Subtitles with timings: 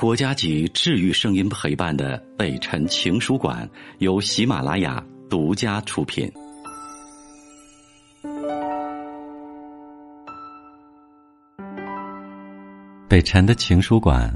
[0.00, 6.26] 国家级治愈声音陪伴的北辰情书馆由喜马拉雅独家出品。
[13.06, 14.32] 北辰的情书馆，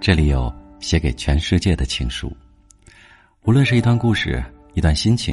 [0.00, 2.36] 这里有写给全世界的情书，
[3.44, 4.42] 无论是一段故事、
[4.72, 5.32] 一段心情、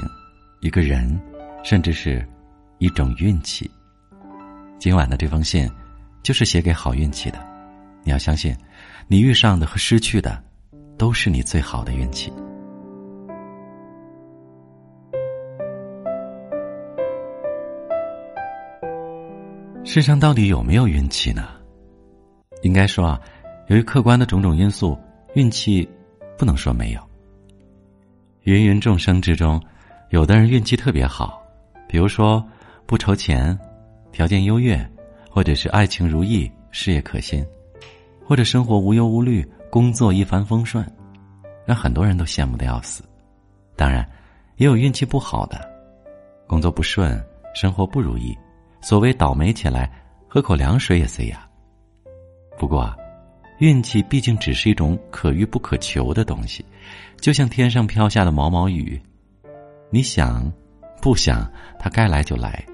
[0.60, 1.20] 一个人，
[1.64, 2.24] 甚至是
[2.78, 3.68] 一种运气。
[4.78, 5.68] 今晚的这封信，
[6.22, 7.44] 就是写给好运气的。
[8.04, 8.56] 你要相信。
[9.08, 10.42] 你遇上的和失去的，
[10.98, 12.32] 都是你最好的运气。
[19.84, 21.50] 世上到底有没有运气呢？
[22.62, 23.20] 应该说啊，
[23.68, 24.98] 由于客观的种种因素，
[25.34, 25.88] 运气
[26.38, 27.02] 不能说没有。
[28.44, 29.62] 芸芸众生之中，
[30.10, 31.42] 有的人运气特别好，
[31.88, 32.44] 比如说
[32.86, 33.58] 不愁钱，
[34.12, 34.80] 条件优越，
[35.30, 37.46] 或者是爱情如意，事业可心。
[38.32, 40.90] 或者生活无忧无虑，工作一帆风顺，
[41.66, 43.04] 让很多人都羡慕的要死。
[43.76, 44.10] 当然，
[44.56, 45.70] 也有运气不好的，
[46.48, 47.22] 工作不顺，
[47.54, 48.34] 生活不如意，
[48.80, 49.92] 所谓倒霉起来，
[50.30, 51.46] 喝口凉水也塞牙。
[52.58, 52.90] 不过，
[53.58, 56.64] 运气毕竟只是一种可遇不可求的东西，
[57.20, 58.98] 就像天上飘下的毛毛雨，
[59.90, 60.50] 你想，
[61.02, 62.66] 不想，它该来就来，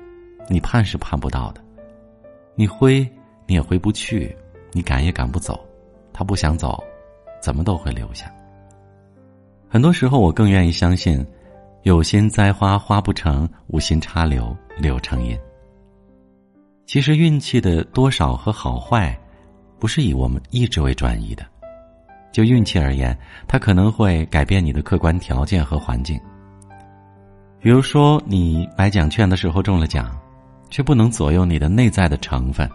[0.49, 1.61] 你盼是盼不到的，
[2.53, 2.99] 你挥，
[3.47, 4.37] 你也挥不去。
[4.71, 5.59] 你赶也赶不走，
[6.13, 6.83] 他不想走，
[7.41, 8.31] 怎么都会留下。
[9.69, 11.25] 很多时候，我更愿意相信，
[11.83, 15.37] 有心栽花花不成，无心插柳柳成荫。
[16.85, 19.17] 其实运气的多少和好坏，
[19.77, 21.45] 不是以我们意志为转移的。
[22.31, 26.19] 就运气而言，它可能会改变你的客观条件和环境。
[27.59, 30.15] 比如说，你买奖券的时候中了奖，
[30.69, 32.69] 却不能左右你的内在的成分。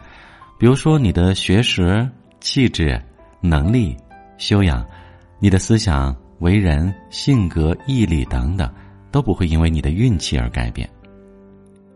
[0.63, 2.97] 比如说，你的学识、气质、
[3.41, 3.97] 能力、
[4.39, 4.87] 修养，
[5.41, 8.73] 你的思想、为人、性格、毅力等等，
[9.11, 10.89] 都不会因为你的运气而改变。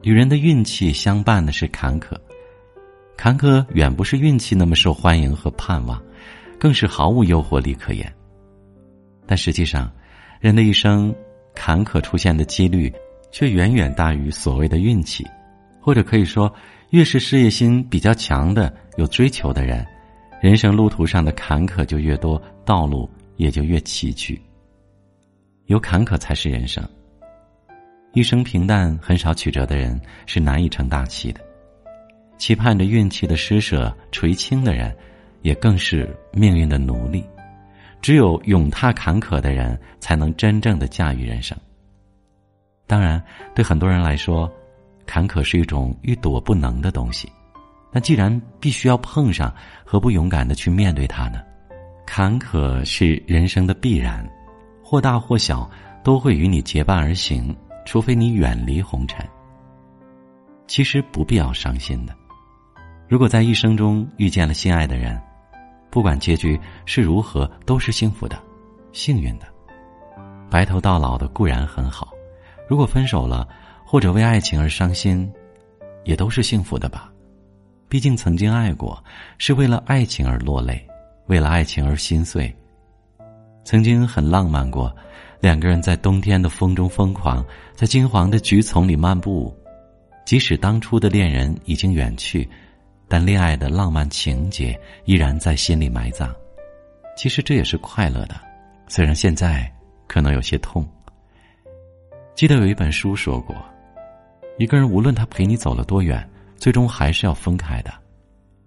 [0.02, 2.16] 与人的运气相伴的是坎坷，
[3.16, 6.02] 坎坷远不是运气那么受欢迎和盼望，
[6.58, 8.12] 更是毫无诱惑力可言。
[9.28, 9.88] 但实际上，
[10.40, 11.14] 人的一生，
[11.54, 12.92] 坎坷出现的几率，
[13.30, 15.24] 却远远大于所谓的运气，
[15.80, 16.52] 或者可以说。
[16.90, 19.84] 越是事业心比较强的、有追求的人，
[20.40, 24.38] 人生路途上的坎坷就越多，道路也就越崎岖。
[25.66, 26.88] 有坎坷才是人生。
[28.12, 31.40] 一生平淡、很少曲折的人是难以成大器的。
[32.38, 34.94] 期盼着运气的施舍垂青的人，
[35.42, 37.24] 也更是命运的奴隶。
[38.00, 41.58] 只有勇踏坎坷的人，才能真正的驾驭人生。
[42.86, 43.20] 当然，
[43.54, 44.50] 对很多人来说。
[45.06, 47.30] 坎坷是一种欲躲不能的东西，
[47.92, 51.40] 那既然必须要碰上，何不勇敢的去面对它呢？
[52.04, 54.28] 坎坷是人生的必然，
[54.82, 55.70] 或大或小，
[56.02, 59.24] 都会与你结伴而行，除非你远离红尘。
[60.66, 62.14] 其实不必要伤心的，
[63.08, 65.20] 如果在一生中遇见了心爱的人，
[65.88, 68.36] 不管结局是如何，都是幸福的、
[68.92, 69.46] 幸运的。
[70.50, 72.12] 白头到老的固然很好，
[72.68, 73.48] 如果分手了。
[73.86, 75.32] 或者为爱情而伤心，
[76.02, 77.12] 也都是幸福的吧。
[77.88, 79.02] 毕竟曾经爱过，
[79.38, 80.84] 是为了爱情而落泪，
[81.26, 82.52] 为了爱情而心碎。
[83.64, 84.94] 曾经很浪漫过，
[85.40, 89.56] 两个人在冬天的风中疯狂，在金黄的菊丛里漫步。
[90.24, 92.48] 即使当初的恋人已经远去，
[93.06, 96.34] 但恋爱的浪漫情节依然在心里埋葬。
[97.16, 98.34] 其实这也是快乐的，
[98.88, 99.72] 虽然现在
[100.08, 100.84] 可能有些痛。
[102.34, 103.54] 记得有一本书说过。
[104.58, 107.92] 一个人无论他陪你走了多远，最终还是要分开的。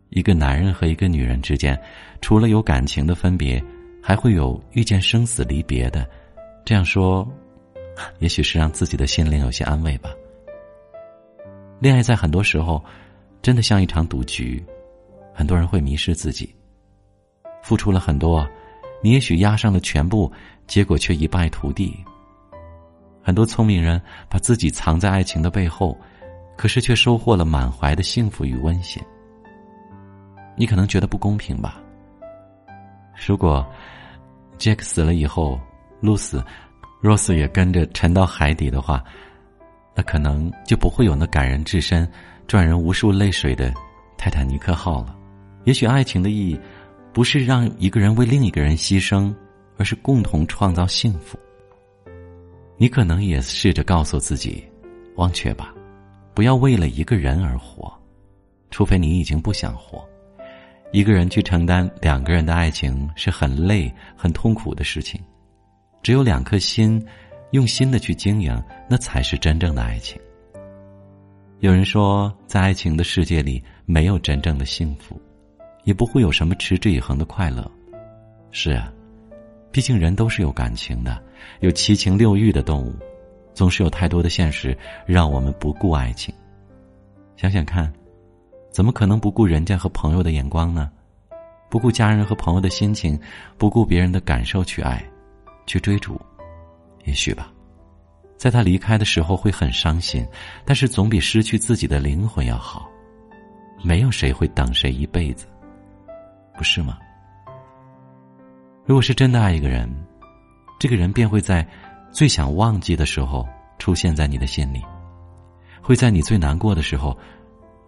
[0.09, 1.79] 一个男人和一个女人之间，
[2.21, 3.63] 除了有感情的分别，
[4.01, 6.07] 还会有遇见生死离别的。
[6.63, 7.27] 这样说，
[8.19, 10.11] 也许是让自己的心灵有些安慰吧。
[11.79, 12.83] 恋爱在很多时候，
[13.41, 14.63] 真的像一场赌局，
[15.33, 16.53] 很多人会迷失自己，
[17.63, 18.47] 付出了很多，
[19.01, 20.31] 你也许押上了全部，
[20.67, 21.97] 结果却一败涂地。
[23.29, 25.95] 很多聪明人把自己藏在爱情的背后，
[26.57, 28.99] 可是却收获了满怀的幸福与温馨。
[30.57, 31.79] 你可能觉得不公平吧？
[33.27, 33.63] 如果
[34.57, 35.59] 杰克死了以后，
[36.01, 36.43] 露丝、
[37.01, 39.03] 罗斯也跟着沉到海底的话，
[39.95, 42.11] 那可能就不会有那感人至深、
[42.47, 43.71] 赚人无数泪水的
[44.17, 45.15] 泰坦尼克号了。
[45.65, 46.59] 也许爱情的意义，
[47.13, 49.31] 不是让一个人为另一个人牺牲，
[49.77, 51.37] 而是共同创造幸福。
[52.81, 54.63] 你可能也试着告诉自己，
[55.17, 55.75] 忘却吧，
[56.33, 57.93] 不要为了一个人而活，
[58.71, 60.01] 除非你已经不想活。
[60.93, 65.19] 一个人去承担两个人的爱情是很累、很痛苦的事情。
[66.01, 67.05] 只有两颗心，
[67.51, 68.57] 用心的去经营，
[68.89, 70.17] 那才是真正的爱情。
[71.59, 75.21] 有人说，在爱情的世界里，没有真正的幸福，
[75.83, 77.69] 也不会有什么持之以恒的快乐。
[78.51, 78.89] 是啊，
[79.69, 81.21] 毕竟人都是有感情的，
[81.59, 82.93] 有七情六欲的动物，
[83.53, 86.33] 总是有太多的现实让我们不顾爱情。
[87.35, 87.91] 想想看，
[88.71, 90.91] 怎么可能不顾人家和朋友的眼光呢？
[91.69, 93.19] 不顾家人和朋友的心情，
[93.57, 95.03] 不顾别人的感受去爱，
[95.65, 96.19] 去追逐，
[97.05, 97.51] 也许吧。
[98.37, 100.25] 在他离开的时候会很伤心，
[100.65, 102.89] 但是总比失去自己的灵魂要好。
[103.83, 105.45] 没有谁会等谁一辈子，
[106.57, 106.97] 不是吗？
[108.85, 109.89] 如果是真的爱一个人，
[110.79, 111.67] 这个人便会在
[112.09, 113.45] 最想忘记的时候
[113.77, 114.81] 出现在你的心里，
[115.81, 117.15] 会在你最难过的时候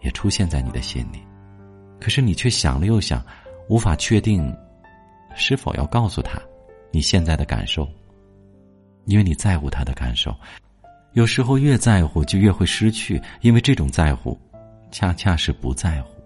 [0.01, 1.25] 也出现在你的心里。
[2.01, 3.25] 可是你却想了又想，
[3.69, 4.53] 无法确定
[5.35, 6.38] 是否要告诉他
[6.91, 7.88] 你现在的感受。
[9.05, 10.35] 因为你在乎他的感受，
[11.13, 14.38] 有时候越在乎就越会失去，因为这种在乎，
[14.91, 16.21] 恰恰是不在乎。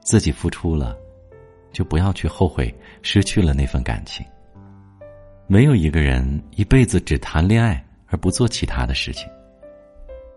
[0.00, 0.96] 自己付出了，
[1.72, 4.24] 就不要去后悔失去了那份感情。
[5.46, 9.28] 没有一个人一辈子只谈恋爱而不做其他的事情。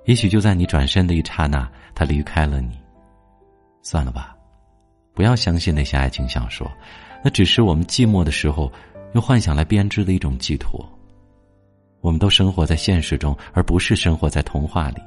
[0.05, 2.77] 也许就在你转身的一刹那，他离开了你。
[3.81, 4.35] 算了吧，
[5.13, 6.69] 不要相信那些爱情小说，
[7.23, 8.71] 那只是我们寂寞的时候
[9.13, 10.87] 用幻想来编织的一种寄托。
[12.01, 15.01] 我们都生活在现实中，而不是生活在童话里。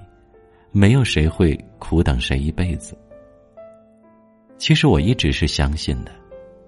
[0.73, 2.97] 没有谁会苦等谁一辈子。
[4.59, 6.13] 其实我一直是相信的，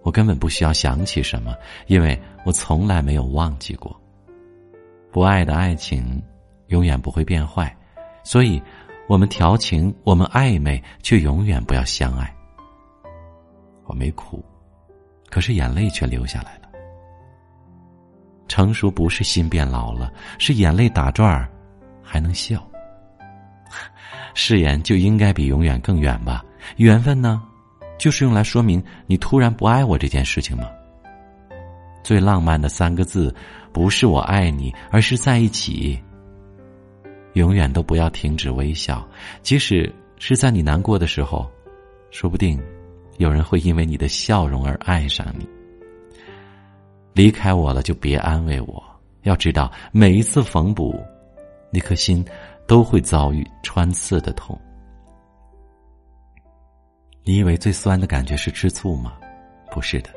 [0.02, 1.54] 我根本不需要想起什么，
[1.86, 3.98] 因为我从来没有忘记过。
[5.10, 6.22] 不爱的爱情，
[6.68, 7.74] 永远不会变坏。
[8.24, 8.62] 所以，
[9.08, 12.34] 我们调情，我们暧昧，却永远不要相爱。
[13.84, 14.42] 我没哭，
[15.28, 16.68] 可是眼泪却流下来了。
[18.48, 21.48] 成熟不是心变老了，是眼泪打转儿，
[22.02, 22.66] 还能笑。
[24.34, 26.44] 誓言就应该比永远更远吧？
[26.76, 27.42] 缘分呢，
[28.02, 30.64] 就是用来说明你突然不爱我这件事情吗？
[32.02, 33.32] 最浪漫的三个字，
[33.72, 35.96] 不是我爱你，而是在一起。
[37.34, 39.08] 永远都不要停止微笑，
[39.40, 39.88] 即使
[40.18, 41.48] 是在你难过的时候，
[42.10, 42.60] 说不定
[43.18, 45.48] 有人会因为你的笑容而爱上你。
[47.12, 48.82] 离开我了，就别安慰我。
[49.22, 51.00] 要知道，每一次缝补，
[51.70, 52.24] 那颗心
[52.66, 54.60] 都会遭遇穿刺的痛。
[57.24, 59.16] 你以为最酸的感觉是吃醋吗？
[59.70, 60.10] 不是的，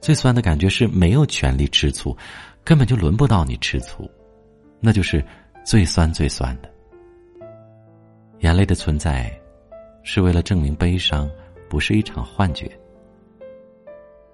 [0.00, 2.16] 最酸的感觉是没有权利吃醋，
[2.64, 4.10] 根本就轮不到你吃醋，
[4.80, 5.24] 那就是
[5.64, 6.68] 最酸最酸的。
[8.40, 9.32] 眼泪的存在，
[10.02, 11.30] 是为了证明悲伤
[11.68, 12.70] 不是一场幻觉，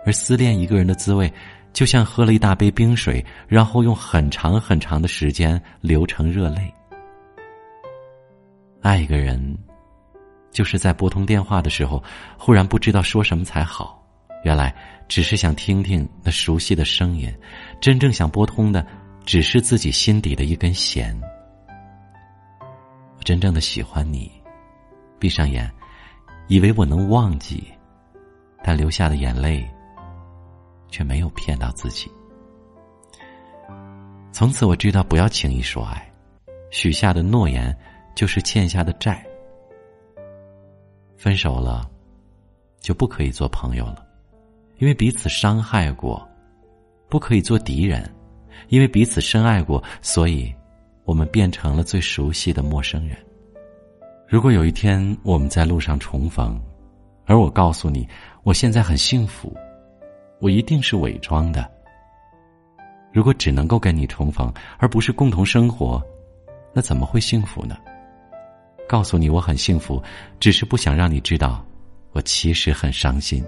[0.07, 1.33] 而思念一个人的滋味。
[1.73, 6.73] 就像喝了一大杯冰水，然后用很长很长的时间流成热泪。
[8.81, 9.59] 爱一个人，
[10.55, 12.03] 就是在拨通电话的时候，
[12.39, 14.03] 忽然不知道说什么才好。
[14.43, 14.75] 原来
[15.07, 17.31] 只是想听听那熟悉的声音，
[17.79, 18.87] 真正想拨通的，
[19.27, 21.15] 只是自己心底的一根弦。
[23.23, 24.33] 真正的喜欢你，
[25.19, 25.71] 闭上眼，
[26.47, 27.65] 以为我能忘记，
[28.63, 29.69] 但流下的眼泪。
[30.91, 32.09] 却没有骗到自己。
[34.31, 36.09] 从此我知道，不要轻易说爱，
[36.71, 37.77] 许下的诺言
[38.15, 39.27] 就是欠下的债。
[41.25, 41.89] 分手了，
[42.81, 44.07] 就不可以做朋友了，
[44.77, 46.21] 因为彼此伤害过；
[47.09, 48.15] 不可以做敌人，
[48.69, 49.83] 因为彼此深爱过。
[50.03, 50.55] 所以，
[51.07, 53.17] 我们变成了最熟悉的陌生人。
[54.29, 56.61] 如果有一天我们在路上重逢，
[57.25, 58.07] 而我告诉你，
[58.43, 59.51] 我现在很幸福。
[60.41, 61.67] 我一定是伪装的。
[63.15, 66.03] 如果只能够跟你重逢，而不是共同生活，
[66.75, 67.79] 那怎么会幸福呢？
[68.89, 70.03] 告诉你我很幸福，
[70.39, 71.65] 只是不想让你知道，
[72.13, 73.45] 我其实很伤心。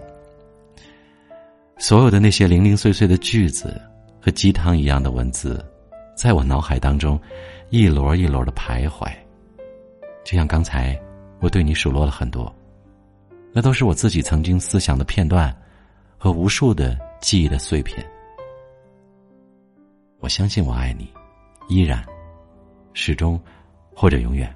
[1.78, 3.80] 所有的那些零零碎碎的句子
[4.20, 5.64] 和鸡汤一样的文字，
[6.16, 7.20] 在我脑海当中
[7.70, 9.10] 一摞一摞的徘徊，
[10.24, 10.98] 就像刚才
[11.40, 12.54] 我对你数落了很多，
[13.52, 15.54] 那都是我自己曾经思想的片段。
[16.18, 18.04] 和无数的记忆的碎片，
[20.18, 21.12] 我相信我爱你，
[21.68, 22.02] 依然，
[22.94, 23.38] 始终，
[23.94, 24.55] 或者永远。